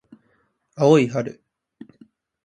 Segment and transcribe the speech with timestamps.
[0.75, 1.39] 青い春